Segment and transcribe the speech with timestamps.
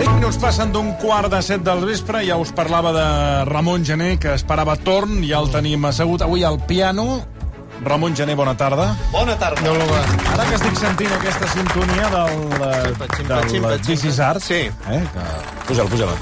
[0.00, 2.22] 5 minuts passen d'un quart de set del vespre.
[2.24, 3.04] Ja us parlava de
[3.50, 5.20] Ramon Gené, que esperava torn.
[5.28, 7.20] Ja el tenim assegut avui al piano.
[7.84, 8.94] Ramon Gené, bona tarda.
[9.12, 9.60] Bona tarda.
[9.64, 9.72] No,
[10.34, 14.40] Ara que estic sentint aquesta sintonia del, eh, Ximpa, ximpa, del ximpa, This is Art,
[14.42, 14.54] Sí.
[14.88, 15.26] eh, que...
[15.68, 16.12] puja-la, puja-la.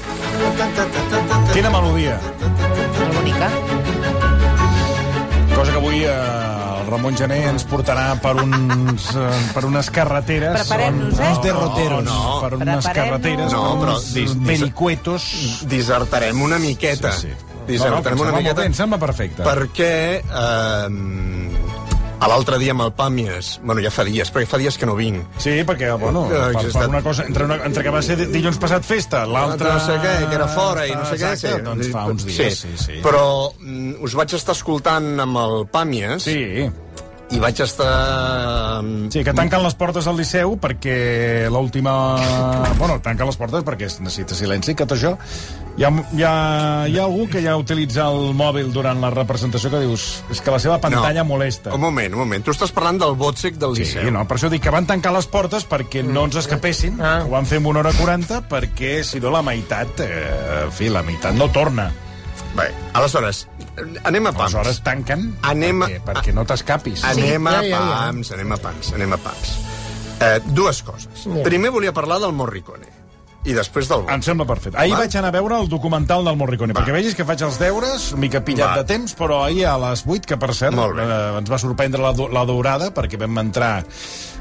[1.53, 2.19] Quina melodia.
[2.99, 3.49] Molt bonica.
[5.55, 6.58] Cosa que avui eh,
[6.89, 10.55] Ramon Gené ens portarà per, uns, eh, per unes carreteres...
[10.63, 11.29] Preparem-nos, eh?
[11.33, 12.03] Uns derroteros.
[12.07, 12.39] No, no.
[12.43, 15.29] Per unes carreteres, No, per però uns dis- dis- vericuetos...
[15.69, 17.11] Dissertarem una miqueta.
[17.13, 17.77] Sí, sí.
[17.79, 18.61] No, no, em una miqueta.
[18.63, 19.43] bé, em sembla perfecte.
[19.45, 19.91] Perquè
[20.25, 20.87] eh,
[22.19, 23.59] a l'altre dia amb el Pàmies...
[23.63, 25.21] Bueno, ja fa dies, perquè fa dies que no vinc.
[25.39, 28.57] Sí, perquè, bueno, Eh, per, per una cosa, entre, una, entre que va ser dilluns
[28.59, 29.69] passat festa, l'altre...
[29.71, 31.29] no sé què, que era fora i no sé què.
[31.37, 31.63] Exacte, sí.
[31.69, 32.99] doncs fa uns dies, sí, sí.
[33.05, 33.23] Però
[33.61, 36.65] mm, us vaig estar escoltant amb el Pàmies Sí,
[37.31, 38.81] i vaig estar...
[39.13, 41.93] sí, que tanquen les portes al Liceu perquè l'última...
[42.79, 45.15] Bueno, tanquen les portes perquè es necessita silenci, que tot això...
[45.79, 46.31] Hi ha, hi, ha,
[46.91, 50.51] hi ha algú que ja utilitza el mòbil durant la representació que dius és que
[50.51, 51.71] la seva pantalla molesta.
[51.71, 52.43] Un moment, un moment.
[52.43, 54.09] Tu estàs parlant del Botsec del Sí, Liceu.
[54.11, 57.21] no, per això dic que van tancar les portes perquè no ens escapessin, ah.
[57.23, 60.89] ho van fer en una hora 40, perquè si no la meitat, eh, en fi,
[60.91, 61.87] la meitat no torna.
[62.57, 62.65] Bé,
[62.97, 63.45] aleshores,
[64.03, 64.53] anem a pams.
[64.55, 67.03] Aleshores tanquen Anem a- perquè, perquè no t'escapis.
[67.03, 67.81] Anem a ja, ja, ja.
[68.05, 69.57] pams, anem a pams, anem a pams.
[70.19, 71.27] Eh, dues coses.
[71.45, 72.97] Primer volia parlar del Morricone
[73.47, 74.01] i després del...
[74.11, 74.75] Em sembla perfecte.
[74.77, 75.05] Ahir Va.
[75.05, 76.81] vaig anar a veure el documental del Morricone, Va.
[76.81, 78.81] perquè vegis que faig els deures, mica pillat Va.
[78.81, 82.11] de temps, però ahir a les 8, que per cert eh, ens va sorprendre la,
[82.35, 83.85] la daurada, perquè vam entrar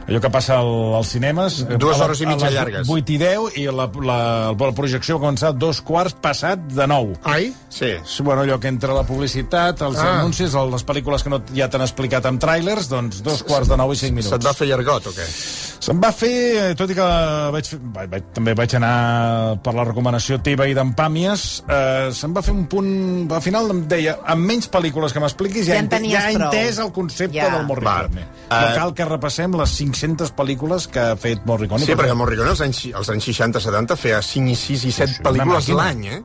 [0.09, 1.61] allò que passa al, als cinemes...
[1.67, 2.89] eh, Dues hores i mitja llargues.
[2.89, 4.19] 8 i 10, i la, la,
[4.53, 7.19] la projecció va començar dos quarts passat de 9.
[7.29, 7.51] Ai?
[7.69, 7.93] Sí.
[8.25, 10.19] Bueno, allò que entra la publicitat, els ah.
[10.19, 13.93] anuncis, les pel·lícules que no, ja t'han explicat amb tràilers, doncs dos quarts de nou
[13.93, 14.33] i cinc minuts.
[14.33, 15.29] Se't va fer llargot o què?
[15.79, 17.05] Se'm va fer, eh, tot i que
[17.55, 22.09] vaig, fer, vaig, vaig, també vaig anar per la recomanació teva i d'en Pàmies, eh,
[22.13, 22.89] se'm va fer un punt...
[23.31, 26.91] Al final em deia, amb menys pel·lícules que m'expliquis, ja, Ja ja he entès el
[26.93, 27.51] concepte Ja.
[27.55, 28.19] del Morricone.
[28.19, 28.27] Val.
[28.51, 31.85] No Eh, cal que repassem les 500 pel·lícules que ha fet Morricone.
[31.85, 35.13] Sí, perquè el Morricone als anys, als anys 60-70 feia 5 i 6 i 7
[35.15, 36.23] sí, una pel·lícules l'any, eh?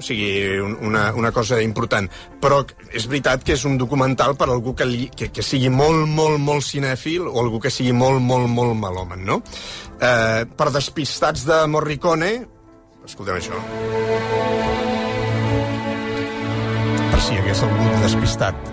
[0.00, 2.08] O sigui, un- una, una cosa important.
[2.40, 2.62] Però
[2.96, 6.40] és veritat que és un documental per algú que, li, que, que sigui molt, molt,
[6.40, 9.42] molt cinèfil o algú que sigui molt, molt, molt malòmen, no?
[10.00, 12.32] Eh, per despistats de Morricone...
[13.04, 13.56] Escoltem això.
[17.10, 18.68] Per si hi hagués algú despistat.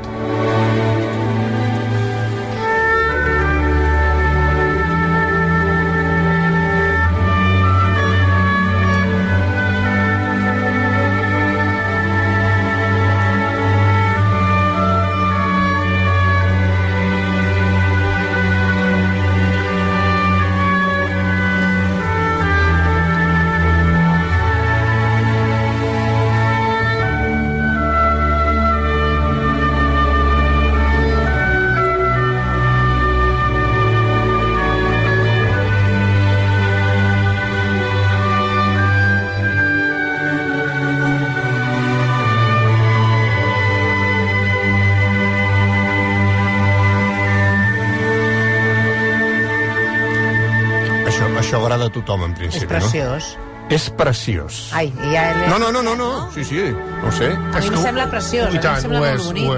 [52.47, 53.29] En És principi, preciós.
[53.37, 53.45] no?
[53.75, 54.57] És preciós.
[54.79, 55.23] Ai, i ja...
[55.51, 56.09] No, no, no, no, no.
[56.31, 57.33] Sí, sí, no ho sé.
[57.35, 59.51] A mi em sembla preciós, a mi em sembla molt bonic.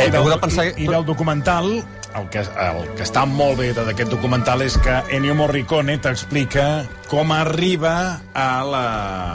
[0.00, 0.64] Eh, heu de pensar...
[0.72, 1.68] I, I del documental,
[2.18, 6.66] el que, el que està molt bé d'aquest documental és que Ennio Morricone t'explica
[7.12, 8.84] com arriba a la,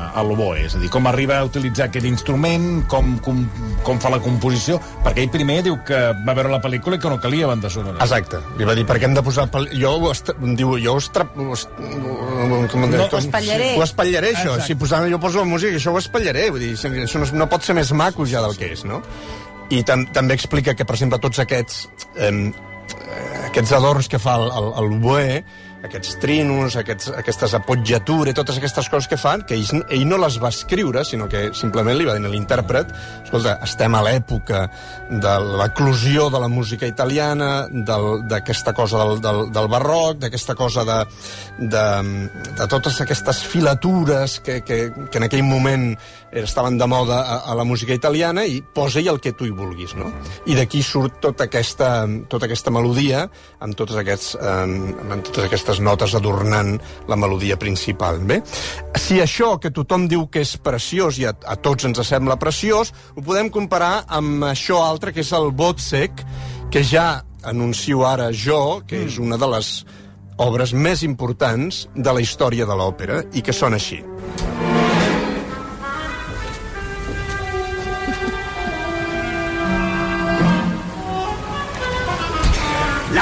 [0.09, 3.44] a l'oboe, és a dir, com arriba a utilitzar aquest instrument, com, com,
[3.85, 7.12] com fa la composició, perquè ell primer diu que va veure la pel·lícula i que
[7.13, 8.01] no calia banda sonora.
[8.01, 8.41] Exacte.
[8.57, 9.45] Li va dir, per què hem de posar...
[9.53, 9.69] Pel...
[9.77, 10.33] Jo ho est...
[10.57, 11.27] diu, jo ho, estra...
[11.38, 11.69] ho, est...
[11.77, 13.73] com No, ho espatllaré.
[13.77, 14.56] Ho espatllaré, això.
[14.56, 14.71] Exacte.
[14.71, 16.47] Si posant, jo poso la música, això ho espatllaré.
[16.56, 16.73] Vull dir,
[17.06, 19.03] això no, no pot ser més maco ja del que és, no?
[19.69, 21.83] I tam també explica que, per exemple, tots aquests...
[22.15, 22.31] Eh,
[23.48, 25.31] aquests adorns que fa el, el, el Boé,
[25.88, 30.39] aquests trinos, aquests, aquestes apotjatures, totes aquestes coses que fan, que ell, ell no les
[30.42, 32.94] va escriure, sinó que simplement li va dir a l'intèrpret,
[33.24, 34.66] escolta, estem a l'època
[35.10, 41.00] de l'eclusió de la música italiana, d'aquesta cosa del, del, del barroc, d'aquesta cosa de,
[41.60, 41.88] de,
[42.57, 44.81] de totes aquestes filatures que, que,
[45.12, 45.92] que en aquell moment
[46.31, 49.95] estaven de moda a, a la música italiana i posa-hi el que tu hi vulguis,
[49.95, 50.09] no?
[50.45, 53.24] I d'aquí surt tota aquesta, tota aquesta melodia
[53.63, 54.56] amb, tots aquests, eh,
[55.07, 56.75] amb totes aquestes notes adornant
[57.07, 58.19] la melodia principal.
[58.27, 58.41] Bé?
[59.00, 62.94] Si això que tothom diu que és preciós i a, a tots ens sembla preciós,
[63.15, 66.25] ho podem comparar amb això altre, que és el Botsec,
[66.71, 69.71] que ja anuncio ara jo, que és una de les
[70.38, 74.03] obres més importants de la història de l'òpera i que sona així.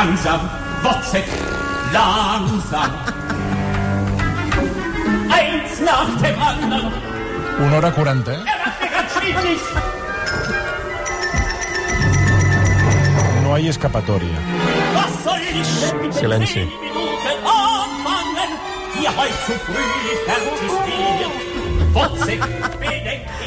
[0.05, 0.39] Langsam,
[0.83, 1.25] Wozzeck,
[1.91, 2.91] langsam.
[5.31, 6.91] Eins nach dem anderen.
[7.57, 8.31] Una hora 40, eh?
[8.31, 9.59] Er macht mir ganz schwindelig.
[13.41, 14.37] No hay escapatoria.
[14.93, 16.69] Was soll ich Silenci.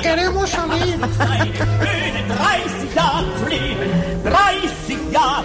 [0.02, 0.99] Queremos salir.
[1.19, 3.90] seine schönen 30 Jahre zu leben.
[4.25, 5.44] 30 Jahre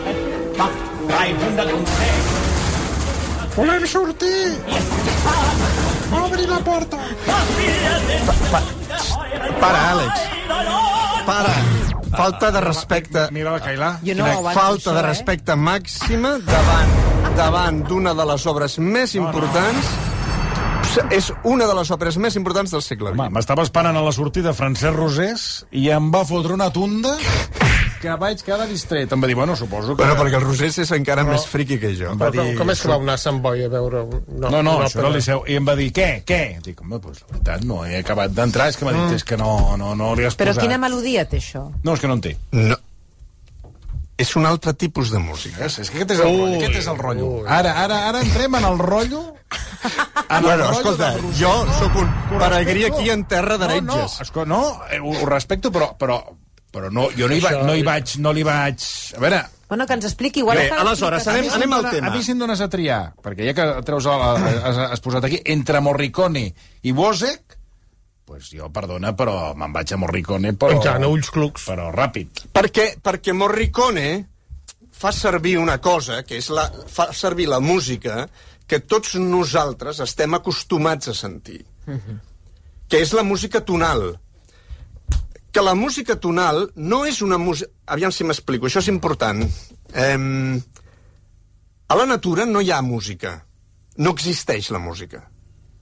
[0.57, 2.43] macht 310.
[3.55, 4.57] Volem sortir.
[6.23, 6.97] Obri la porta.
[6.97, 8.25] Er denn
[9.59, 10.13] Para, Àlex.
[11.25, 11.53] Para.
[12.17, 13.27] Falta de respecte.
[13.31, 13.99] Mira la Cailà.
[14.05, 15.07] Jo no aguanto falta això, de eh?
[15.07, 19.87] respecte màxima davant davant d'una de les obres més importants
[21.09, 23.31] és una de les òperes més importants del segle XX.
[23.33, 27.15] m'estava esperant a la sortida Francesc Rosés i em va fotre una tunda
[28.03, 29.11] que vaig quedar distret.
[29.15, 30.03] Em va dir, bueno, suposo que...
[30.03, 32.11] Bueno, perquè el Rosés és encara més friqui que jo.
[32.11, 32.57] Em va Però dir...
[32.59, 34.03] com, és que va anar a Sant Boi a veure...
[34.27, 35.43] No, No, no, això era al Liceu.
[35.47, 36.41] I em va dir, què, què?
[36.65, 39.39] Dic, home, doncs la veritat, no he acabat d'entrar, és que m'ha dit, és que
[39.39, 40.67] no, no, no li has Però posat.
[40.67, 41.69] quina melodia té això?
[41.83, 42.35] No, és que no en té.
[42.59, 42.77] No.
[44.23, 45.63] És un altre tipus de música.
[45.65, 46.57] És, és que aquest és el rotllo.
[46.59, 47.29] Aquest és el rotllo.
[47.49, 49.23] Ara, ara, ara entrem en el rotllo...
[50.29, 52.07] En el Bueno, rotllo escolta, jo sóc un
[52.39, 53.67] peregrí aquí en terra No, no,
[53.97, 54.21] d'heretges.
[54.23, 56.19] escolta, no, eh, ho, ho respecto, però, però,
[56.73, 58.81] però no, jo no hi, va, no hi vaig, no li vaig...
[59.17, 59.43] A veure,
[59.73, 60.41] Bueno, que ens expliqui.
[60.43, 62.09] Igual Bé, aleshores, anem- anem al tema.
[62.11, 64.21] A mi si em dones a triar, perquè ja que treus el,
[64.61, 66.43] has, has posat aquí, entre Morricone
[66.85, 67.55] i Wozzeck,
[68.29, 70.77] pues jo, perdona, però me'n vaig a Morricone, però...
[70.77, 71.65] Entrant a ulls clucs.
[71.71, 72.43] Però ràpid.
[72.53, 74.05] Perquè, perquè Morricone
[74.93, 78.27] fa servir una cosa, que és la, fa servir la música
[78.69, 81.63] que tots nosaltres estem acostumats a sentir,
[82.87, 84.13] que és la música tonal.
[85.53, 87.69] Que la música tonal no és una música...
[87.93, 89.43] Aviam si m'explico, això és important.
[89.93, 90.17] Eh,
[91.87, 93.35] a la natura no hi ha música.
[94.01, 95.27] No existeix la música.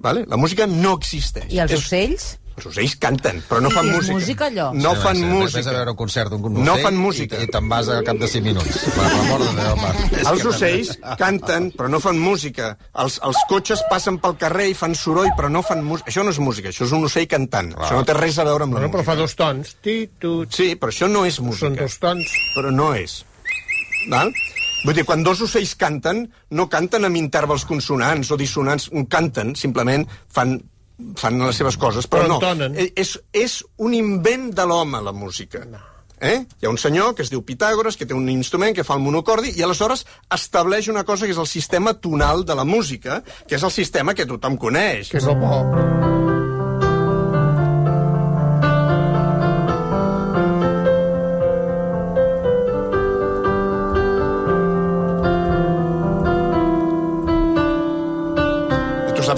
[0.02, 0.26] Vale?
[0.28, 1.52] La música no existeix.
[1.54, 2.38] I els És- ocells?
[2.58, 4.14] Els ocells canten, però no fan És música.
[4.14, 4.66] música, allò?
[4.76, 5.70] No fan Vés música.
[5.70, 7.38] a veure un concert d'un No ocell fan música.
[7.40, 8.78] I, i te'n vas al cap de 5 minuts.
[8.92, 9.94] Per l'amor de Déu, home.
[10.34, 12.78] Els ocells canten, però no fan música.
[12.94, 16.12] Els, els cotxes passen pel carrer i fan soroll, però no fan música.
[16.12, 17.72] Això no és música, això és un ocell cantant.
[17.80, 19.22] Això no té res a veure amb la Bueno, però fa música.
[19.24, 19.76] dos tons.
[19.82, 21.70] Ti, tu, Sí, però això no és són música.
[21.82, 22.28] dos tons.
[22.58, 23.24] Però no és.
[24.10, 24.34] Val?
[24.84, 26.24] Vull dir, quan dos ocells canten,
[26.58, 30.58] no canten amb intervals consonants o dissonants, canten, simplement fan
[31.18, 32.36] fan les seves coses, però, Però no.
[32.38, 32.76] entonen.
[32.78, 35.64] Eh, És, és un invent de l'home, la música.
[36.22, 36.46] Eh?
[36.62, 39.02] Hi ha un senyor que es diu Pitàgores, que té un instrument que fa el
[39.02, 43.58] monocordi, i aleshores estableix una cosa que és el sistema tonal de la música, que
[43.58, 45.10] és el sistema que tothom coneix.
[45.10, 46.41] Que és el bo.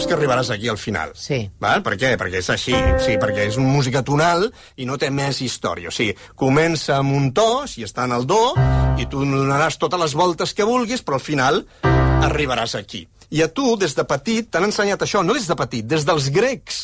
[0.03, 1.11] Saps que arribaràs aquí al final.
[1.15, 1.49] Sí.
[1.63, 1.81] Val?
[1.83, 2.13] Per què?
[2.19, 2.73] Perquè és així.
[3.03, 5.87] Sí, perquè és una música tonal i no té més història.
[5.87, 8.53] O sigui, comença amb un to, si està en el do,
[8.99, 13.05] i tu donaràs totes les voltes que vulguis, però al final arribaràs aquí.
[13.31, 16.29] I a tu, des de petit, t'han ensenyat això, no des de petit, des dels
[16.35, 16.83] grecs.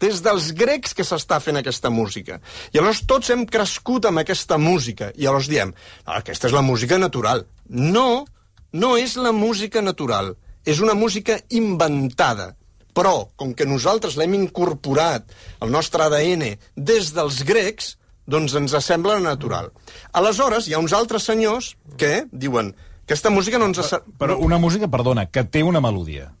[0.00, 2.40] Des dels grecs que s'està fent aquesta música.
[2.72, 5.12] I llavors tots hem crescut amb aquesta música.
[5.16, 5.74] I llavors diem,
[6.06, 7.46] "Ah, aquesta és la música natural.
[7.68, 8.24] No,
[8.72, 10.36] no és la música natural.
[10.66, 12.54] És una música inventada.
[12.94, 15.30] Però, com que nosaltres l'hem incorporat
[15.62, 17.94] al nostre ADN des dels grecs,
[18.26, 19.70] doncs ens sembla natural.
[20.12, 22.74] Aleshores, hi ha uns altres senyors que diuen
[23.04, 23.80] aquesta música no ens...
[23.88, 26.32] sa- Però una música, perdona, que té una melodia.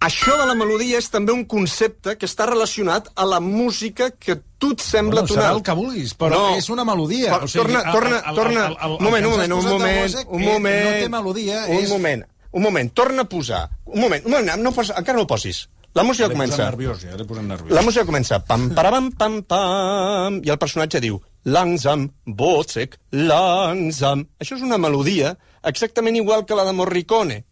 [0.00, 4.36] Això de la melodia és també un concepte que està relacionat a la música que
[4.58, 5.56] tu et sembla Bueno, serà tonal.
[5.56, 7.32] el que vulguis, però és una melodia.
[7.32, 8.66] Però, O sigui, torna, el- torna, el- el- torna...
[8.66, 11.00] el- el- el un moment, un moment, un moment, un eh, no moment...
[11.02, 13.70] té melodia, un és- moment, un moment, torna a posar.
[13.86, 15.68] Un moment, un moment, no posa, encara no ho posis.
[15.96, 16.62] La música comença...
[16.62, 17.70] nerviós, ja nerviós.
[17.72, 24.26] La música comença pam, parabam, pam, pam, i el personatge diu langsam, bozek, langsam.
[24.38, 27.44] Això és una melodia exactament igual que la de Morricone,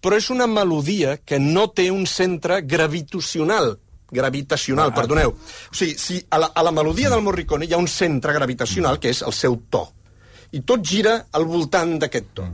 [0.00, 3.76] però és una melodia que no té un centre gravitacional
[4.10, 5.34] gravitacional, perdoneu.
[5.34, 8.98] O sigui, si a la, a la melodia del Morricone hi ha un centre gravitacional
[8.98, 9.84] que és el seu to.
[10.56, 12.46] I tot gira al voltant d'aquest to.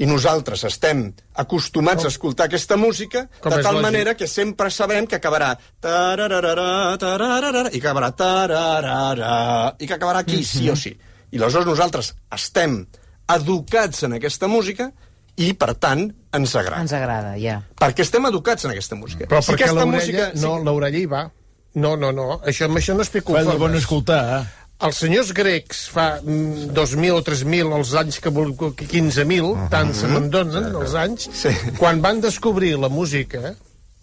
[0.00, 1.02] I nosaltres estem
[1.42, 5.50] acostumats a escoltar aquesta música de tal manera que sempre sabem que acabarà
[5.82, 9.34] tararara, i que acabarà tararara,
[9.76, 10.94] i que acabarà aquí, sí o sí.
[11.30, 12.86] I aleshores nosaltres estem
[13.28, 14.88] educats en aquesta música
[15.40, 16.06] i, per tant,
[16.36, 16.82] ens agrada.
[16.84, 17.58] Ens agrada, ja.
[17.80, 19.26] Perquè estem educats en aquesta música.
[19.30, 20.30] Però perquè aquesta l'orella...
[20.42, 21.24] No, l'orella hi va.
[21.80, 22.28] No, no, no.
[22.50, 23.78] Això, amb això no estic Fa de bon conforme.
[23.82, 24.56] escoltar, eh?
[24.80, 28.54] Els senyors grecs fa mm, 2.000 o 3.000, els anys que vol...
[28.56, 31.52] 15.000, tant se me'n donen els anys, Sí.
[31.76, 33.52] quan van descobrir la música,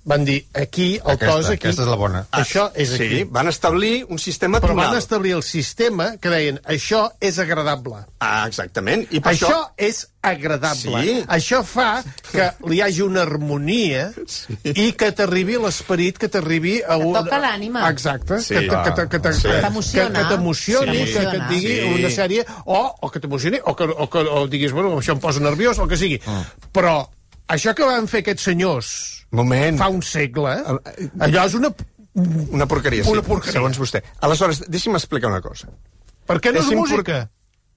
[0.08, 1.68] van dir, aquí, el Aquesta, to és aquí.
[1.68, 2.22] aquesta és la bona.
[2.32, 3.24] Això és Sí, aquí.
[3.30, 4.88] van establir un sistema Però tonal.
[4.94, 8.06] van establir el sistema que deien, això és agradable.
[8.24, 9.04] Ah, exactament.
[9.12, 9.72] I per Això, això...
[9.76, 11.02] és agradable.
[11.04, 11.24] Sí.
[11.28, 14.56] Això fa que li hagi una harmonia Sí.
[14.64, 17.12] i que t'arribi l'esperit, que t'arribi a un...
[17.14, 17.90] toca l'ànima.
[17.92, 18.40] Exacte.
[18.40, 18.54] Sí.
[18.56, 19.42] que, te- que, te- que, te- Sí.
[19.48, 20.20] que, T'emociona.
[20.20, 21.14] que t'emocioni, Sí.
[21.14, 22.00] que, que et digui Sí.
[22.00, 25.20] una sèrie, o, o que t'emocioni, o que, o que o diguis, bueno, això em
[25.20, 26.22] posa nerviós, o el que sigui.
[26.72, 27.10] Però
[27.50, 29.78] això que van fer aquests senyors Moment.
[29.80, 30.54] fa un segle,
[31.20, 31.74] allò és una...
[32.18, 33.54] Una porqueria, sí, Una porqueria.
[33.60, 34.00] segons vostè.
[34.26, 35.68] Aleshores, deixi'm explicar una cosa.
[36.26, 37.18] Per què no és, impor- música?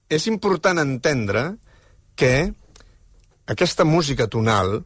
[0.09, 1.43] És important entendre
[2.17, 2.51] que
[3.53, 4.79] aquesta música tonal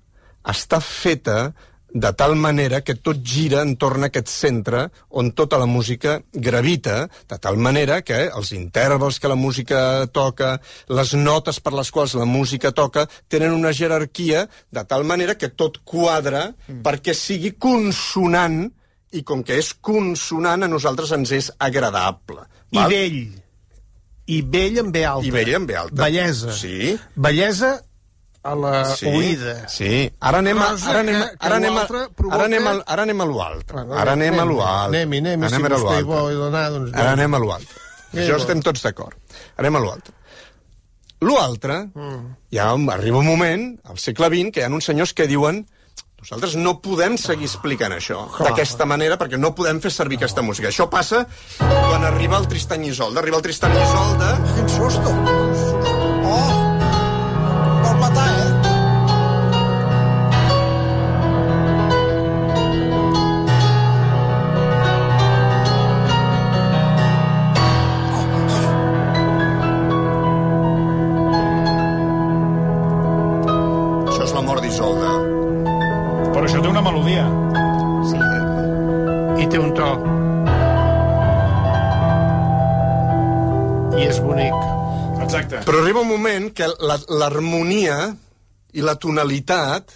[0.43, 1.53] està feta
[1.95, 4.81] de tal manera que tot gira entorn a aquest centre
[5.15, 9.79] on tota la música gravita, de tal manera que els intervals que la música
[10.11, 10.57] toca,
[10.91, 14.43] les notes per les quals la música toca, tenen una jerarquia
[14.75, 16.83] de tal manera que tot quadra mm.
[16.83, 18.65] perquè sigui consonant
[19.15, 22.43] i com que és consonant a nosaltres ens és agradable.
[22.75, 22.91] I val?
[22.91, 23.19] vell.
[24.35, 25.29] I vell en ve alta.
[25.29, 25.95] I vell en ve alta.
[26.03, 26.51] Bellesa.
[26.59, 26.95] Sí.
[27.15, 27.77] Bellesa
[28.45, 29.55] a la sí, oïda.
[29.71, 29.91] Sí.
[30.21, 33.21] Ara anem a, ara anem, ara anem, a, l'altre provoca- ara anem, a, ara anem
[33.21, 33.75] a lo altre.
[33.81, 34.99] Bueno, Ara anem a lo anem-hi, altre.
[35.01, 36.11] anem-hi, anem-hi, si Anem a lo vostè hi altre.
[36.13, 37.19] vol donar, doncs Ara anem.
[37.19, 37.81] anem a lo altre.
[38.11, 38.41] Bé, Això bo.
[38.45, 39.17] estem tots d'acord.
[39.57, 40.13] Anem a lo altre.
[41.21, 42.35] Lo altre, Mm.
[42.51, 45.65] ja arriba un moment, al segle XX, que hi ha uns senyors que diuen
[46.19, 50.67] nosaltres no podem seguir explicant això d'aquesta manera perquè no podem fer servir aquesta música.
[50.69, 53.19] Això passa quan arriba el Tristany i Isolde.
[53.19, 54.29] Arriba el Tristany i Isolde...
[54.55, 55.13] Quin susto!
[56.25, 56.64] Oh!
[85.95, 86.67] Arriba un moment que
[87.09, 88.15] l'harmonia
[88.75, 89.93] i la tonalitat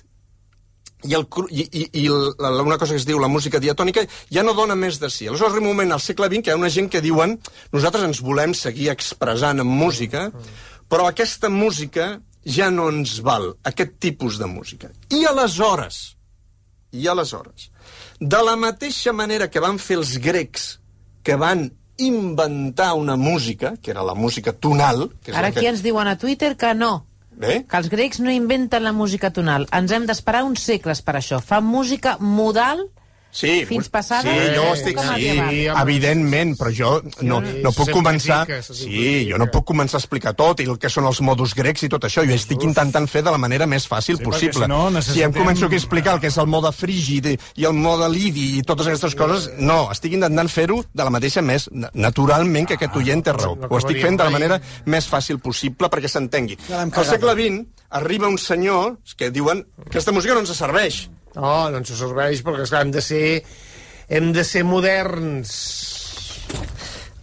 [1.07, 4.43] i, el, i, i, i la- una cosa que es diu la música diatònica ja
[4.43, 5.27] no dona més de si.
[5.27, 7.37] Aleshores arriba un moment al segle XX que hi ha una gent que diuen
[7.71, 10.29] nosaltres ens volem seguir expressant amb música,
[10.89, 14.89] però aquesta música ja no ens val, aquest tipus de música.
[15.11, 16.15] I aleshores,
[16.91, 17.69] i aleshores,
[18.19, 20.79] de la mateixa manera que van fer els grecs
[21.23, 25.09] que van inventar una música, que era la música tonal...
[25.23, 25.59] Que és Ara el que...
[25.59, 27.05] aquí ens diuen a Twitter que no,
[27.39, 27.63] Bé?
[27.69, 29.67] que els grecs no inventen la música tonal.
[29.75, 31.39] Ens hem d'esperar uns segles per això.
[31.43, 32.87] Fan música modal
[33.31, 34.97] Sí, Fins passada Sí, jo estic...
[34.99, 35.77] Sí, medieval.
[35.83, 38.39] evidentment, però jo no, no puc començar...
[38.65, 41.83] Sí, jo no puc començar a explicar tot i el que són els modus grecs
[41.85, 42.23] i tot això.
[42.25, 44.65] Jo estic intentant fer de la manera més fàcil Sí, possible.
[44.65, 47.65] si no Si necessitem- em començo a explicar el que és el mode frígid i-
[47.69, 51.69] el mode lidi i totes aquestes coses, no, estic intentant fer-ho de la mateixa més
[51.71, 53.55] na- naturalment que aquest oient té raó.
[53.69, 56.57] Ho estic fent de la manera més fàcil possible perquè s'entengui.
[56.73, 61.09] Al segle XX arriba un senyor que diuen aquesta música no ens serveix.
[61.39, 63.23] No, no ens serveix perquè esclar, hem de ser
[64.09, 65.51] hem de ser moderns.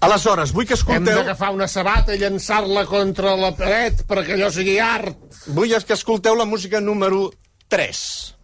[0.07, 1.19] Aleshores, vull que Hem escolteu...
[1.19, 5.19] d'agafar una sabata i llançar-la contra la paret perquè allò sigui art.
[5.57, 7.31] Vull que escolteu la música número
[7.73, 8.36] 3.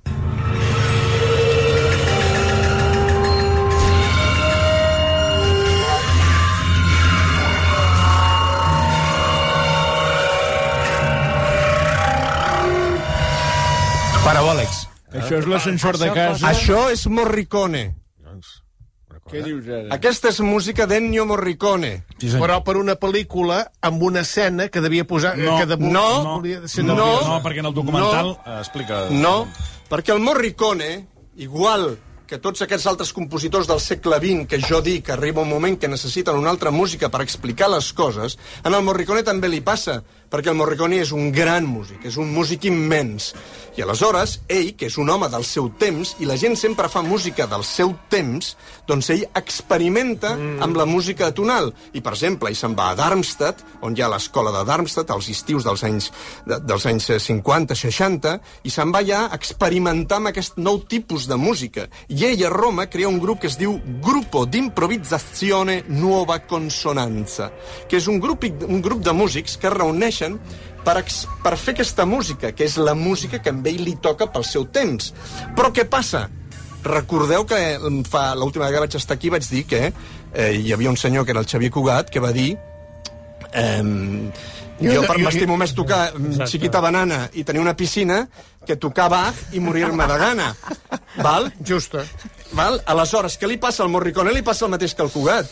[15.33, 16.49] Això és l'ascensor de casa.
[16.53, 17.91] Això és Morricone.
[19.31, 19.89] Què dius ara?
[19.95, 21.93] Aquesta és música d'Ennio Morricone.
[22.19, 22.43] Sí, senyor.
[22.43, 25.37] Però per una pel·lícula amb una escena que devia posar...
[25.39, 25.79] No, que de...
[25.81, 26.75] no, no, nerviós.
[26.83, 28.57] no, perquè en el documental no.
[28.59, 29.05] explica...
[29.15, 29.35] No,
[29.89, 30.91] perquè el Morricone,
[31.41, 31.95] igual
[32.33, 35.77] que tots aquests altres compositors del segle XX que jo dic que arriba un moment
[35.77, 39.99] que necessiten una altra música per explicar les coses, en el Morricone també li passa,
[40.33, 43.35] perquè el Morricone és un gran músic, és un músic immens.
[43.77, 47.03] I aleshores, ell, que és un home del seu temps, i la gent sempre fa
[47.05, 48.55] música del seu temps,
[48.89, 50.63] doncs ell experimenta mm.
[50.65, 51.69] amb la música atonal.
[51.93, 55.29] I, per exemple, ell se'n va a Darmstadt, on hi ha l'escola de Darmstadt, als
[55.33, 56.09] estius dels anys,
[56.49, 58.35] de, dels anys 50-60,
[58.65, 61.89] i se'n va allà a experimentar amb aquest nou tipus de música.
[62.09, 67.51] I ell a Roma crea un grup que es diu Gruppo d'Improvvisazione Nuova Consonanza,
[67.89, 70.39] que és un grup, un grup de músics que es reuneixen
[70.85, 70.99] per,
[71.43, 74.67] per fer aquesta música, que és la música que a ell li toca pel seu
[74.67, 75.13] temps.
[75.57, 76.29] Però què passa?
[76.83, 77.61] Recordeu que
[78.11, 81.25] fa l'última vegada que vaig estar aquí vaig dir que eh, hi havia un senyor
[81.25, 82.57] que era el Xavier Cugat que va dir
[83.53, 83.83] eh,
[84.83, 88.23] jo per m'estimo més tocar mm, Chiquita Banana i tenir una piscina
[88.67, 90.49] que tocar Bach i morir-me de gana.
[91.23, 91.51] Val?
[91.67, 92.05] Justa.
[92.57, 92.81] Val?
[92.87, 94.33] Aleshores, què li passa al Morricone?
[94.33, 95.51] Li passa el mateix que al Cugat.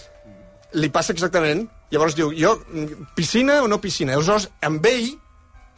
[0.78, 1.66] Li passa exactament.
[1.90, 4.14] Llavors diu, jo, mm, piscina o no piscina?
[4.14, 5.10] Aleshores, amb ell,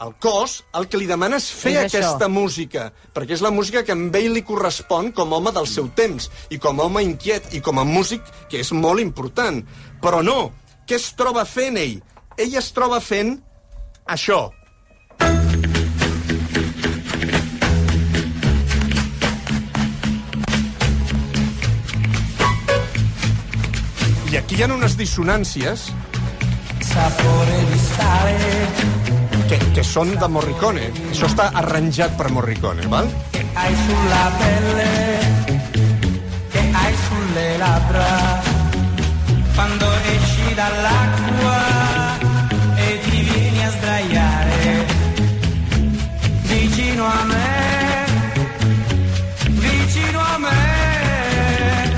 [0.03, 2.01] el cos, el que li demana és fer És això.
[2.01, 5.67] aquesta música, perquè és la música que amb ell li correspon com a home del
[5.67, 9.63] seu temps, i com a home inquiet, i com a músic, que és molt important.
[10.01, 10.51] Però no,
[10.85, 12.01] què es troba fent ell?
[12.37, 13.35] Ell es troba fent
[14.09, 14.39] això.
[24.33, 25.91] I aquí hi ha unes dissonàncies
[29.49, 30.89] que, que són de Morricone.
[31.11, 33.11] Això està arranjat per Morricone, val?
[33.53, 34.89] hai sulla pelle,
[36.49, 38.41] che hai sulle labbra,
[39.53, 41.72] quando esci dall'acqua
[43.63, 44.85] a sdraiare
[46.41, 48.05] vicino a me,
[49.47, 51.91] vicino a me,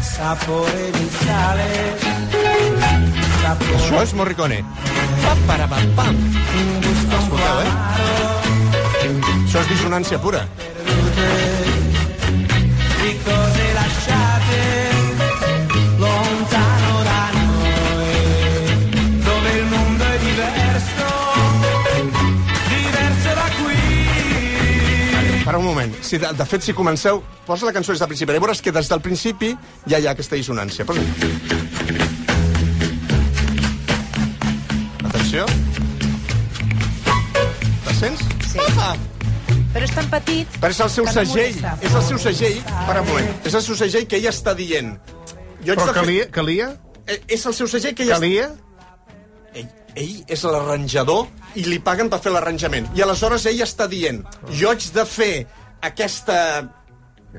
[0.00, 1.98] sapore di sale,
[3.40, 4.64] sapore Això és Morricone.
[5.22, 6.16] Pam, para, pam, pam.
[7.18, 7.72] Escolteu, eh?
[9.44, 10.46] Això és dissonància pura.
[10.56, 11.51] di
[25.44, 25.94] Para un moment.
[26.02, 27.22] Si de, de fet, si comenceu...
[27.46, 28.30] Posa la cançó des del principi.
[28.36, 29.50] I veuràs que des del principi
[29.90, 30.86] ja hi ha aquesta dissonància.
[30.86, 31.02] Posa.
[35.08, 35.46] Atenció.
[37.86, 38.22] La sents?
[38.52, 38.58] Sí.
[38.60, 38.94] Papa!
[39.72, 40.56] Però és tan petit...
[40.60, 41.58] Però és el seu no segell.
[41.58, 41.74] molesta.
[41.88, 42.58] És el seu segell...
[42.86, 43.30] Para un moment.
[43.48, 44.94] És el seu segell que ella està dient.
[45.64, 46.72] Jo Però calia, calia?
[47.06, 48.18] Eh, És el seu segell que ella...
[48.20, 48.50] Calia?
[49.58, 51.26] ell, ell és l'arranjador
[51.58, 52.88] i li paguen per fer l'arranjament.
[52.96, 55.34] I aleshores ell està dient, jo haig de fer
[55.82, 56.38] aquesta...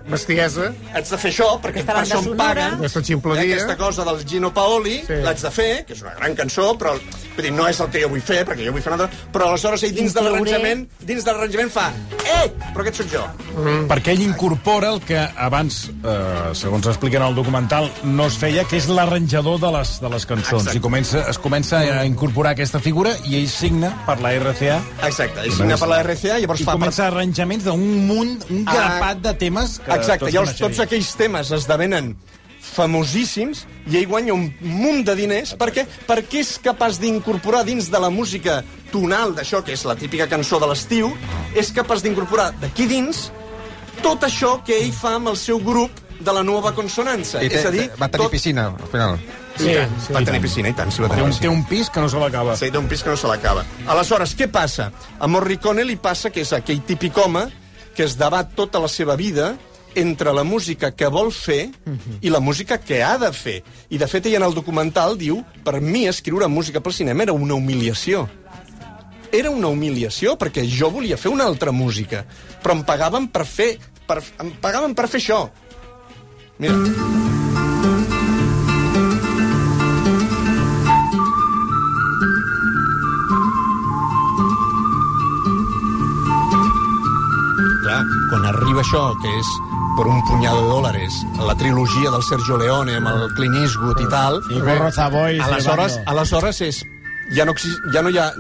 [0.10, 0.72] Bestiesa?
[0.94, 2.54] Haig de fer això, perquè Aquesta per això em banda sonora.
[2.64, 2.74] paguen.
[2.80, 3.56] Aquesta ximpleria.
[3.56, 5.14] Aquesta cosa del Gino Paoli, Sí.
[5.24, 8.02] l'haig de fer, que és una gran cançó, però vull dir, no és el que
[8.02, 9.20] jo vull fer, perquè jo vull fer una altra...
[9.32, 11.92] Però aleshores ell dins de l'arranjament dins de l'arranjament fa
[12.24, 13.24] Eh, però aquest sóc jo.
[13.60, 13.88] Mm.
[13.88, 18.78] Perquè ell incorpora el que abans, eh, segons expliquen al documental, no es feia, que
[18.78, 20.62] és l'arranjador de, les, de les cançons.
[20.64, 20.78] Exacte.
[20.78, 25.42] I comença, es comença a incorporar aquesta figura i ell signa per la RCA Exacte,
[25.44, 26.72] ell signa per la RCA, llavors i fa...
[26.74, 31.12] comença arranjaments d'un munt, un Ah, grapat de temes que Exacte, tots llavors tots aquells
[31.20, 32.14] temes esdevenen
[32.64, 38.00] famosíssims i ell guanya un munt de diners perquè perquè és capaç d'incorporar dins de
[38.00, 38.62] la música
[38.94, 41.12] tonal d'això, que és la típica cançó de l'estiu,
[41.58, 43.28] és capaç d'incorporar d'aquí dins
[44.04, 47.42] tot això que ell fa amb el seu grup de la nova consonança.
[47.44, 48.32] I té, és a dir, va tenir tot...
[48.32, 49.18] piscina, al final.
[49.58, 49.74] Sí,
[50.06, 51.50] sí, va tenir piscina, i tant, sí, va Té tenir un, piscina.
[51.50, 52.56] té un pis que no se l'acaba.
[52.58, 53.66] Sí, té un pis que no se l'acaba.
[53.92, 54.88] Aleshores, què passa?
[55.20, 57.44] A Morricone li passa que és aquell típic home
[57.98, 59.54] que es debat tota la seva vida
[59.96, 61.72] entre la música que vol fer
[62.22, 63.62] i la música que ha de fer.
[63.90, 67.34] I, de fet, ell en el documental diu per mi escriure música pel cinema era
[67.34, 68.28] una humiliació.
[69.34, 72.26] Era una humiliació, perquè jo volia fer una altra música,
[72.62, 73.72] però em pagaven per fer...
[74.04, 75.46] Per, em pagaven per fer això.
[76.60, 77.43] Mira.
[88.84, 89.48] Això, que és
[89.98, 94.10] per un punyado de dòlares, la trilogia del Sergio Leone amb el Clint Eastwood i
[94.10, 95.40] tal, I Gorro Zaboy.
[95.40, 96.84] aleshores, aleshores és,
[97.36, 97.54] ja, no,
[97.94, 98.32] ja no hi ha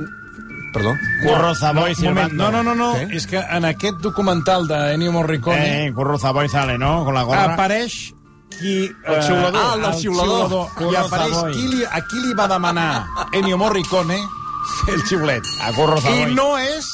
[0.74, 0.90] Perdó?
[1.22, 2.88] Curro Zaboy no, moment, no, no, no, no.
[2.98, 3.04] Què?
[3.14, 7.04] és que en aquest documental d'Ennio Morricone Eh, Curro Zaboy sale, ¿no?
[7.06, 7.44] Con la gorra.
[7.54, 8.12] apareix
[8.58, 8.90] qui...
[9.06, 9.54] El xiulador.
[9.56, 10.66] eh, Ah, el del xiulador.
[10.66, 11.52] I Curro apareix Savoy.
[11.54, 14.18] qui li, a qui li va demanar Ennio Morricone
[14.96, 15.44] el xiulet.
[15.62, 16.32] A Curro Zaboy.
[16.32, 16.90] I no és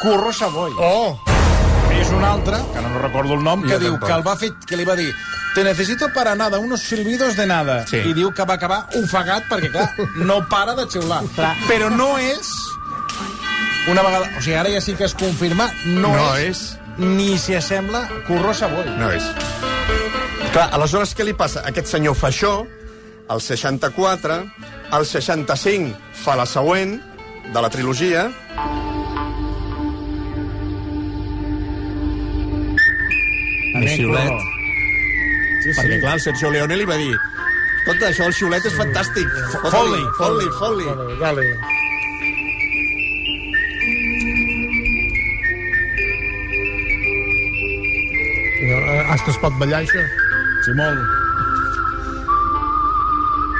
[0.00, 0.70] Curro Savoy.
[0.78, 1.18] Oh!
[2.00, 4.08] És un altre, que no recordo el nom, que diu tampoc.
[4.08, 5.10] que el va fer, que li va dir
[5.54, 7.86] te necesito para nada, unos silbidos de nada.
[7.86, 7.98] Sí.
[7.98, 11.20] I diu que va acabar ofegat perquè, clar, no para de xiular.
[11.68, 12.50] Però no és
[13.86, 14.32] una vegada...
[14.36, 16.98] O sigui, ara ja sí que es confirma, no, No és, és.
[16.98, 18.88] ni s'hi assembla Curro Savoy.
[18.98, 19.22] No és.
[20.52, 21.62] Clar, aleshores què li passa?
[21.70, 22.56] Aquest senyor fa això,
[23.30, 24.40] el 64,
[24.98, 26.98] el 65 fa la següent,
[27.54, 28.26] de la trilogia,
[33.84, 34.28] Més xiulet.
[34.28, 34.40] Curro.
[35.64, 37.14] Sí, perquè clar, el Sergio Leone li va dir
[37.84, 39.32] escolta, això del xiulet és fantàstic.
[39.52, 40.04] Fot-li, Fot-li.
[40.18, 40.84] fot-li, fot-li.
[40.88, 41.48] Dale, dale.
[49.12, 50.04] Hasta es pot ballar, això.
[50.64, 51.02] Sí, molt.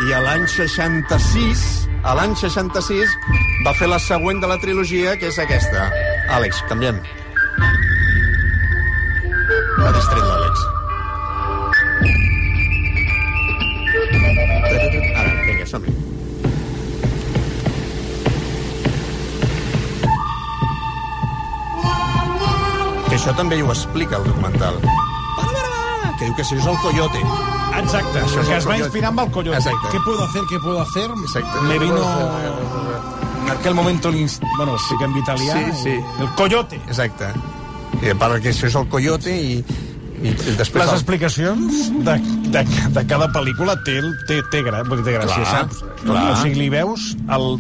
[0.09, 1.65] I a l'any 66,
[2.05, 3.13] a l'any 66,
[3.67, 5.91] va fer la següent de la trilogia, que és aquesta.
[6.35, 6.99] Àlex, canviem.
[9.95, 10.57] M'ha distret l'Àlex.
[15.21, 15.95] Ara, vinga, som-hi.
[23.09, 24.79] Que això també ho explica el documental.
[26.19, 27.21] Que diu que això és el coyote.
[27.81, 29.59] Exacte, Això que es va inspirar amb el coyote.
[29.59, 29.89] Exacte.
[29.93, 31.11] ¿Qué puedo hacer, qué puedo hacer?
[31.11, 31.61] Exacte.
[31.69, 32.05] Me vino...
[33.45, 35.53] En aquel momento, l'inst- bueno, sí que en italià...
[35.53, 36.05] Sí, sí.
[36.21, 36.77] El coyote.
[36.87, 37.29] Exacte.
[38.03, 39.59] I a part que això és el coyote i,
[40.25, 40.81] i, i després...
[40.81, 42.15] Les el- explicacions de,
[42.55, 42.63] de,
[42.97, 45.83] de cada pel·lícula té, té, té, gra, té gràcia, Clar, saps?
[46.03, 46.25] clar.
[46.33, 47.11] O sigui, li veus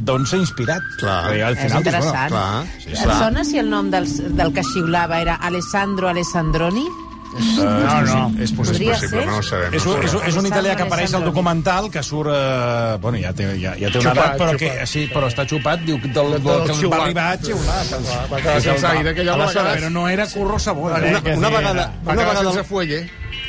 [0.08, 0.82] d'on s'ha inspirat.
[1.02, 1.20] Clar.
[1.30, 2.32] Al És final, dius, interessant.
[2.32, 3.18] clar, sí, Et clar.
[3.22, 4.08] sona si el nom del,
[4.40, 6.86] del que xiulava era Alessandro Alessandroni?
[7.34, 8.42] No, no.
[8.42, 8.78] És possible.
[8.78, 9.74] Podria possible, no ho sabem.
[9.78, 12.30] És un, és, és un italià que apareix al documental, que surt...
[12.34, 15.84] Eh, bueno, ja té, ja, ja té una edat, però, que, sí, però està xupat,
[15.86, 17.78] diu, del, del, que va arribar a xiular.
[17.92, 19.78] Va, va quedar sense aire, aquella Aleshores, vegada.
[19.80, 20.92] Però no era Curro Savoy.
[20.94, 23.00] Una, una vegada, una vegada, sense el, fuelle.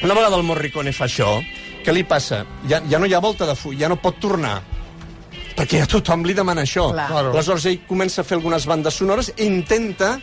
[0.04, 1.36] una vegada el Morricone fa això,
[1.86, 2.44] què li passa?
[2.70, 4.58] Ja, ja no hi ha volta de full, ja no pot tornar
[5.56, 6.90] perquè ja tothom li demana això.
[6.92, 7.06] Clar.
[7.12, 7.32] Claro.
[7.32, 10.18] Aleshores ell comença a fer algunes bandes sonores i intenta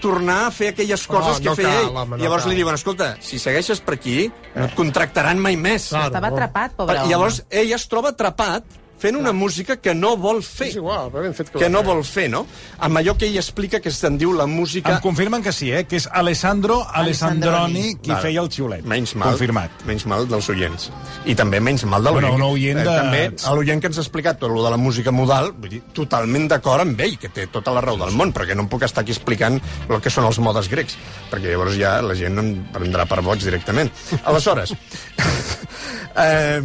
[0.00, 1.96] tornar a fer aquelles coses Oh, que no feia cal, ell.
[1.96, 2.50] home, no Llavors cal.
[2.52, 5.88] li diuen, escolta, si segueixes per aquí, no et contractaran mai més.
[5.88, 6.06] Claro.
[6.12, 7.08] Estava atrapat, pobre home.
[7.10, 8.64] Llavors ell es troba atrapat
[8.98, 10.68] fent una música que no vol fer.
[10.70, 12.46] És igual, però ben fet que, que no vol fer, no?
[12.78, 14.94] Amb allò que ell explica que se'n diu la música...
[14.96, 15.84] Em confirmen que sí, eh?
[15.86, 17.96] que és Alessandro Alessandroni Alessandroni.
[18.02, 18.22] qui Vale.
[18.22, 18.84] feia el xiulet.
[18.88, 19.30] Menys mal.
[19.34, 19.84] Confirmat.
[19.86, 20.88] Menys mal dels oients.
[21.26, 24.04] I també menys mal del Bueno, un oient de- També a l'oient que ens ha
[24.06, 27.46] explicat tot lo de la música modal, vull dir, totalment d'acord amb ell, que té
[27.52, 30.24] tota la raó del món, perquè no em puc estar aquí explicant el que són
[30.24, 30.96] els modes grecs,
[31.30, 33.90] perquè llavors ja la gent em prendrà per boig directament.
[34.24, 34.72] Aleshores,
[36.16, 36.60] eh,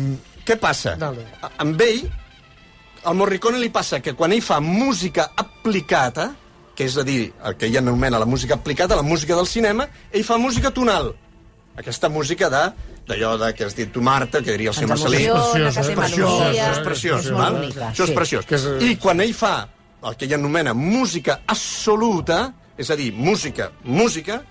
[0.45, 0.95] què passa?
[0.99, 1.25] Dale.
[1.61, 2.01] Amb ell,
[3.03, 6.31] al Morricone li passa que quan ell fa música aplicada,
[6.75, 9.87] que és a dir, el que ell anomena la música aplicada, la música del cinema,
[10.11, 11.13] ell fa música tonal.
[11.77, 12.63] Aquesta música de
[13.07, 15.25] d'allò de que has dit tu, Marta, que diria el senyor Marcelí.
[15.25, 15.95] emociona, preciós, té eh?
[15.95, 17.55] Preciós, és preciós, És val?
[17.91, 18.45] Això és preciós.
[18.51, 19.67] És- I quan ell fa
[20.03, 24.43] el que ell anomena música absoluta, és a dir, música, música,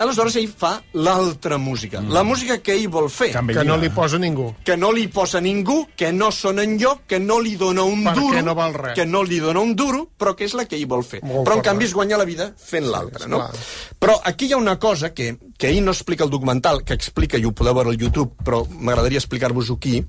[0.00, 2.00] aleshores ell fa l'altra música.
[2.00, 3.30] La música que ell vol fer.
[3.32, 4.54] Que no li posa ningú.
[4.64, 8.20] que no li posa ningú, que no sona enlloc, que no li dona un Perquè
[8.20, 8.94] duro, no val res.
[8.94, 11.20] que no li dona un duro, però que és la que ell vol fer.
[11.22, 11.90] Molt però, en canvi, res.
[11.90, 13.38] es guanya la vida fent l'altra, no?
[13.38, 13.50] clar.
[13.98, 17.36] Però aquí hi ha una cosa que, que ell no explica al documental, que explica,
[17.38, 20.00] i ho podeu veure al YouTube, però m'agradaria explicar-vos-ho aquí.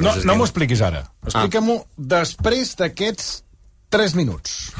[0.00, 1.04] No, no m'ho expliquis ara.
[1.06, 1.28] Ah.
[1.30, 3.30] Explica-m'ho després d'aquests
[3.90, 4.70] 3 minuts.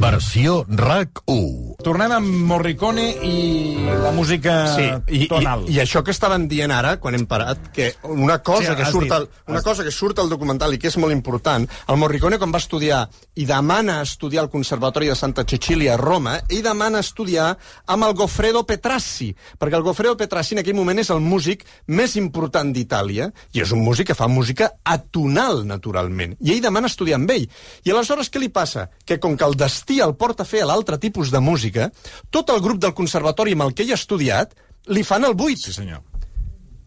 [0.00, 1.76] Versió RAC 1.
[1.84, 4.84] Tornem amb Morricone i la música Sí,
[5.16, 5.62] i, tonal.
[5.68, 8.86] i, i això que estaven dient ara, quan hem parat, que una cosa, Sí, que,
[8.92, 9.12] surt dit.
[9.16, 12.52] al, una cosa que surt al documental i que és molt important, el Morricone quan
[12.52, 13.06] va estudiar
[13.40, 17.54] i demana estudiar al Conservatori de Santa Cecilia a Roma, ell demana estudiar
[17.86, 22.16] amb el Goffredo Petrassi, perquè el Goffredo Petrassi en aquell moment és el músic més
[22.20, 27.16] important d'Itàlia, i és un músic que fa música atonal, naturalment, i ell demana estudiar
[27.20, 27.48] amb ell.
[27.84, 28.90] I aleshores què li passa?
[29.06, 31.90] Que com que el destí el porta a fer l'altre tipus de música,
[32.30, 34.54] tot el grup del conservatori amb el que ell ha estudiat
[34.88, 35.58] li fan el buit.
[35.58, 36.02] Sí, senyor.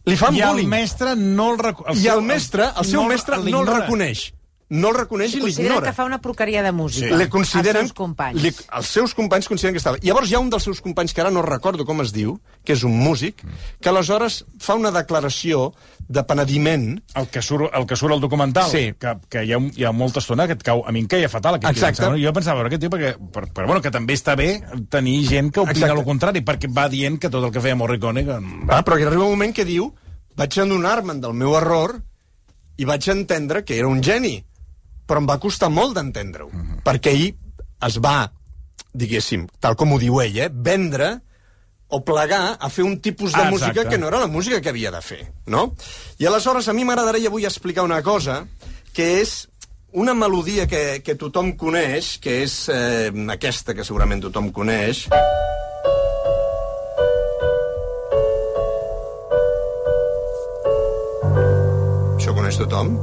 [0.06, 0.70] Li fan I el bullying.
[0.70, 2.04] mestre no el reconeix.
[2.04, 4.34] I el mestre, el seu mestre, no el reconeix.
[4.74, 5.88] No el reconeix i Consideren l'ignora.
[5.92, 7.16] que fa una porqueria de música.
[7.16, 8.42] Le consideren, Els seus companys.
[8.42, 10.00] Li, els seus companys consideren que està bé.
[10.02, 12.74] Llavors hi ha un dels seus companys, que ara no recordo com es diu, que
[12.74, 13.44] és un músic,
[13.80, 15.74] que aleshores fa una declaració
[16.08, 16.88] de penediment.
[17.16, 18.94] El que surt, el que surt al documental, Sí.
[19.00, 20.82] que, que hi, ha, hi ha molta estona que et cau...
[20.88, 22.02] A mi em queia fatal aquest Exacte.
[22.08, 22.18] tio.
[22.28, 25.52] Jo pensava, veure, aquest tio, perquè, per, però bueno, que també està bé tenir gent
[25.54, 26.00] que opina Exacte.
[26.00, 28.26] el contrari, perquè va dient que tot el que feia Morricone...
[28.26, 28.40] Que...
[28.70, 29.92] Ah, però que arriba un moment que diu
[30.36, 32.00] vaig adonar-me'n del meu error
[32.82, 34.40] i vaig entendre que era un geni,
[35.08, 36.50] però em va costar molt d'entendre-ho,
[36.86, 37.30] perquè ell
[37.84, 38.32] es va,
[38.94, 41.14] diguéssim, tal com ho diu ell, eh, vendre
[41.94, 43.90] o plegar a fer un tipus de Ah, música exacte.
[43.92, 45.76] que no era la música que havia de fer, no?
[46.18, 48.46] I aleshores a mi m'agradaria avui explicar una cosa,
[48.94, 49.48] que és
[49.92, 55.06] una melodia que, que tothom coneix, que és eh, aquesta que segurament tothom coneix,
[62.18, 62.94] Això coneix tothom?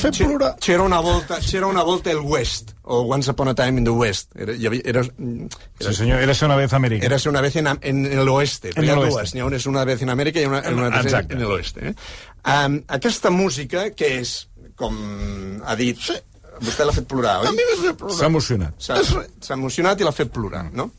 [0.00, 0.54] Fet plorar.
[0.60, 3.90] C'era una volta, c'era una volta el West, o Once Upon a Time in the
[3.92, 4.30] West.
[4.36, 7.06] Era, hi havia, era, Sí, senyor, era una vez América.
[7.06, 8.70] Era una vez en, en el oeste.
[8.74, 9.14] En Hi ha el dues.
[9.14, 9.36] oeste.
[9.36, 11.34] N'hi ha una és una vez en Amèrica i una, En- una vez exacte.
[11.34, 11.88] en, en el oeste.
[11.88, 11.94] Eh?
[12.48, 14.96] Um, aquesta música, que és, com
[15.64, 15.98] ha dit...
[16.00, 16.16] Sí.
[16.60, 17.46] Vostè l'ha fet plorar, oi?
[17.48, 18.16] A mi m'has fet plorar.
[18.18, 18.74] S'ha emocionat.
[18.84, 20.90] S'ha emocionat i l'ha fet plorar, no?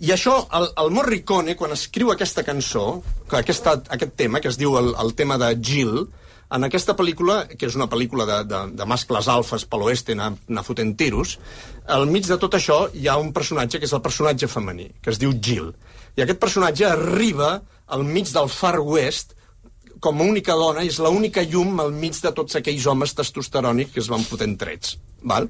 [0.00, 4.56] I això, el, el Morricone, quan escriu aquesta cançó, que aquesta, aquest tema, que es
[4.60, 6.06] diu el, el tema de Jill,
[6.50, 10.32] en aquesta pel·lícula, que és una pel·lícula de, de, de mascles alfes per l'oeste anar,
[10.48, 11.36] anar fotent tiros,
[11.90, 15.10] al mig de tot això hi ha un personatge que és el personatge femení, que
[15.10, 15.72] es diu Jill.
[16.16, 17.56] I aquest personatge arriba
[17.88, 19.34] al mig del Far West
[20.00, 24.02] com a única dona, és l'única llum al mig de tots aquells homes testosterònics que
[24.04, 24.96] es van fotent trets.
[25.24, 25.48] Val?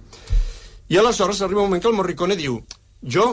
[0.88, 2.60] I aleshores arriba un moment que el Morricone diu
[3.02, 3.24] jo,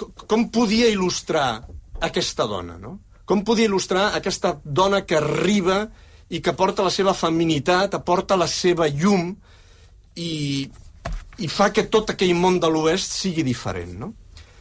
[0.00, 1.60] co- com podia il·lustrar
[2.00, 2.96] aquesta dona, no?
[3.28, 5.84] Com podia il·lustrar aquesta dona que arriba
[6.30, 9.32] i que porta la seva feminitat, aporta la seva llum
[10.14, 10.68] i,
[11.42, 14.12] i fa que tot aquell món de l'oest sigui diferent, no?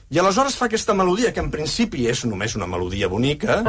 [0.09, 3.61] I aleshores fa aquesta melodia, que en principi és només una melodia bonica,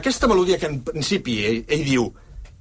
[0.00, 2.10] aquesta melodia que en principi ell, ell diu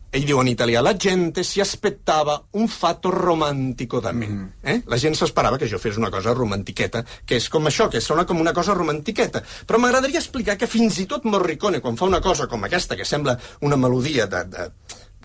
[0.10, 4.28] ell diu en italià, la gente si aspettava un fatto romantico da me.
[4.28, 4.47] Mm.
[4.63, 4.78] Eh?
[4.89, 8.25] La gent s'esperava que jo fes una cosa romantiqueta, que és com això, que sona
[8.25, 9.43] com una cosa romantiqueta.
[9.69, 13.06] Però m'agradaria explicar que fins i tot Morricone, quan fa una cosa com aquesta, que
[13.06, 14.65] sembla una melodia de, de,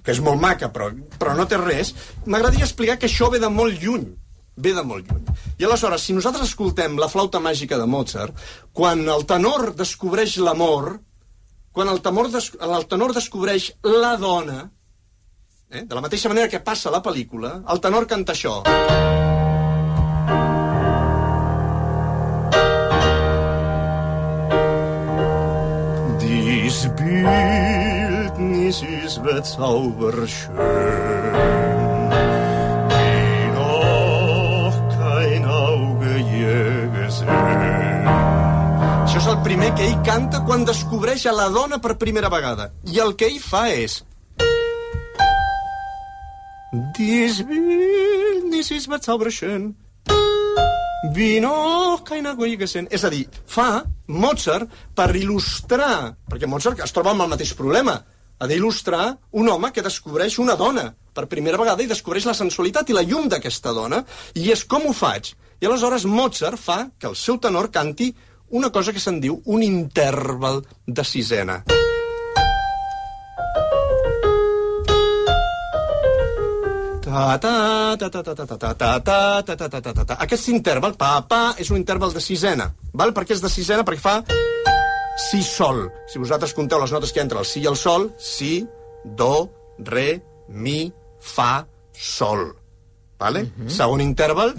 [0.03, 1.95] que és molt maca, però, però no té res,
[2.27, 4.05] m'agradaria explicar que això ve de molt lluny
[4.55, 5.25] ve de molt lluny.
[5.59, 8.37] I aleshores, si nosaltres escoltem la flauta màgica de Mozart,
[8.71, 10.93] quan el tenor descobreix l'amor,
[11.75, 14.71] quan el tenor, des el tenor descobreix la dona,
[15.71, 18.63] eh, de la mateixa manera que passa la pel·lícula, el tenor canta això.
[26.23, 31.64] Dies Bildnis ist bezauberschön,
[39.45, 42.71] primer que ell canta quan descobreix a la dona per primera vegada.
[42.89, 44.01] I el que ell fa és...
[46.97, 49.69] Dies Bildnis ist bezauberschön,
[51.15, 52.89] wie noch kein Auge je gesehen.
[52.91, 58.01] És a dir, fa Mozart per il·lustrar, perquè Mozart es troba amb el mateix problema,
[58.41, 59.05] ha d'il·lustrar
[59.39, 63.05] un home que descobreix una dona per primera vegada i descobreix la sensualitat i la
[63.07, 64.03] llum d'aquesta dona,
[64.35, 65.35] i és com ho faig.
[65.61, 68.11] I aleshores Mozart fa que el seu tenor canti
[68.55, 71.57] una cosa que se'n diu un interval de sisena.
[80.25, 82.71] Aquest interval, pa, pa, és un interval de sisena.
[82.95, 83.13] Val?
[83.15, 83.87] Per què és de sisena?
[83.87, 84.17] Perquè fa
[85.19, 85.89] si, sol.
[86.11, 88.53] Si vosaltres conteu les notes que entre el si i el sol, si,
[89.05, 92.53] do, re, mi, fa, sol.
[93.19, 93.43] Vale?
[93.43, 93.69] Uh -huh.
[93.71, 94.55] Segon interval,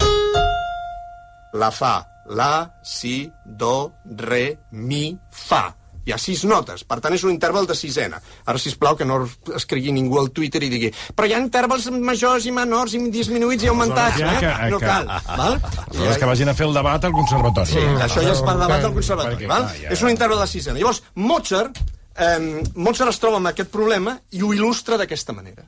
[1.52, 5.74] la fa, la, si, do, re, mi, fa.
[6.06, 8.20] Hi ha sis notes, per tant és un interval de sisena.
[8.46, 9.16] Ara, si plau que no
[9.56, 13.64] escrigui ningú al Twitter i digui però hi ha intervals majors i menors i disminuïts
[13.66, 14.38] i augmentats, Ja eh?
[14.38, 15.08] que- no que- cal.
[15.36, 15.58] Val?
[15.88, 17.72] Aleshores que vagin a fer el debat al conservatori.
[17.72, 19.64] Sí, això ja es va debat al conservatori, Perquè, val?
[19.66, 20.78] clar, ja- És un interval de sisena.
[20.78, 21.78] Llavors, Mozart,
[22.16, 25.64] eh, Mozart es troba amb aquest problema i ho il·lustra d'aquesta manera.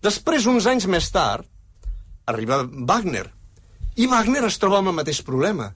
[0.00, 1.44] Després, uns anys més tard,
[2.24, 3.30] arriba Wagner.
[3.96, 5.74] I Wagner es troba amb el mateix problema.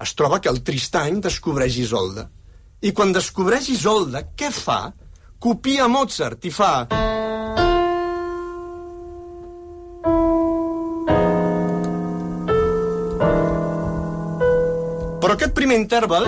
[0.00, 2.24] Es troba que el Tristany descobreix Isolda.
[2.80, 4.86] I quan descobreix Isolda, què fa?
[5.38, 6.72] Copia Mozart i fa...
[15.20, 16.24] Però aquest primer interval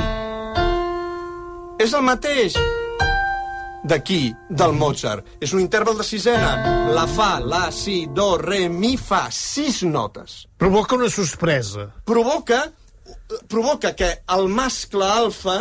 [1.80, 2.58] és el mateix
[3.88, 4.20] d'aquí,
[4.52, 5.32] del Mozart.
[5.40, 6.52] És un interval de sisena.
[6.92, 9.24] La, fa, la, si, do, re, mi, fa.
[9.32, 10.42] Sis notes.
[10.60, 11.88] Provoca una sorpresa.
[12.06, 12.66] Provoca,
[13.48, 15.58] provoca que el mascle alfa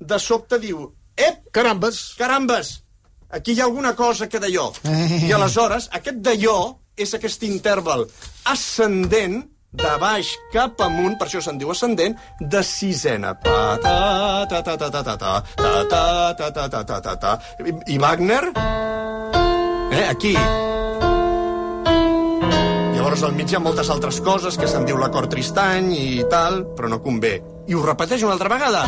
[0.00, 1.48] de sobte diu Ep!
[1.52, 2.14] Carambes!
[2.18, 2.82] Carambes!
[3.30, 4.70] Aquí hi ha alguna cosa que d'allò.
[5.26, 6.58] I aleshores, aquest d'allò
[6.96, 8.06] és aquest interval
[8.52, 9.42] ascendent
[9.76, 13.34] de baix cap amunt, per això se'n diu ascendent, de sisena.
[13.42, 13.96] Ta, ta,
[14.48, 17.34] ta, ta, ta, ta, ta, ta, ta, ta, ta, ta, ta, ta, ta, ta.
[17.60, 18.44] I, I Wagner?
[19.92, 20.36] Eh, aquí.
[23.06, 26.56] Llavors al mig hi ha moltes altres coses que se'n diu l'acord Tristany i tal,
[26.74, 27.36] però no convé.
[27.70, 28.80] I ho repeteix una altra vegada.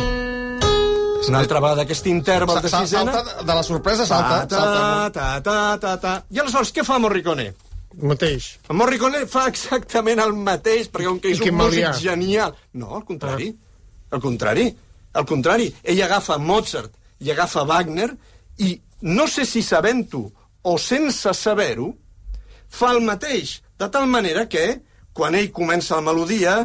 [1.28, 3.12] Una altra vegada aquest interval de sisena.
[3.14, 6.14] salta, de la sorpresa salta, Ta, salta ta, ta, ta, ta.
[6.34, 7.44] I aleshores, què fa Morricone?
[7.94, 8.48] El mateix.
[8.66, 12.58] En Morricone fa exactament el mateix, perquè com que és un músic genial...
[12.74, 13.52] No, al contrari.
[14.10, 14.66] Al contrari.
[15.14, 15.70] Al contrari.
[15.84, 16.90] Ell agafa Mozart
[17.22, 18.10] i agafa Wagner
[18.66, 18.74] i
[19.14, 20.26] no sé si sabent-ho
[20.66, 21.92] o sense saber-ho,
[22.68, 23.58] fa el mateix.
[23.78, 24.80] De tal manera que,
[25.12, 26.60] quan ell comença la melodia...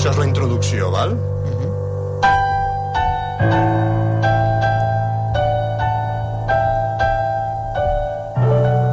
[0.00, 1.12] Això és la introducció, val?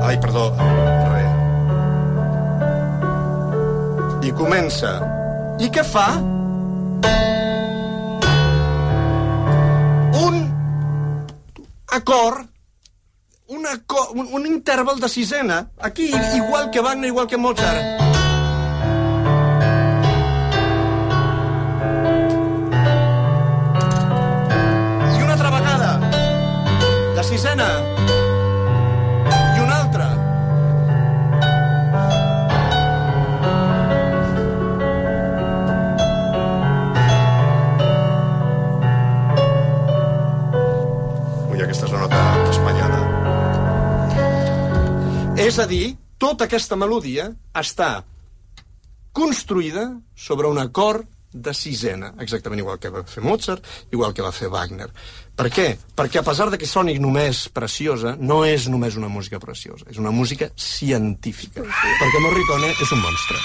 [0.08, 0.50] Ai, perdó,
[1.12, 1.24] re.
[4.28, 4.98] I comença.
[5.64, 6.10] I què fa?
[11.98, 12.48] Acord,
[13.48, 18.02] un, acord, un, un interval de sisena, aquí, igual que Wagner, igual que Mozart.
[25.18, 26.00] I una altra vegada,
[27.16, 27.97] de sisena,
[45.58, 47.24] És a dir, tota aquesta melodia
[47.58, 48.04] està
[49.18, 54.30] construïda sobre un acord de sisena, exactament igual que va fer Mozart, igual que va
[54.30, 54.92] fer Wagner.
[55.34, 55.66] Per què?
[55.98, 59.98] Perquè a pesar de que soni només preciosa, no és només una música preciosa, és
[59.98, 61.66] una música científica.
[61.66, 63.42] Perquè Morricone és un monstre.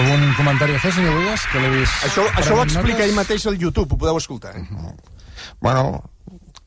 [0.00, 1.44] Algun comentari a fer, senyor Buigas?
[1.52, 2.04] Que vist...
[2.08, 4.56] Això, això ho explica ell mateix al YouTube, ho podeu escoltar.
[4.56, 4.64] Eh?
[5.60, 6.08] Bueno,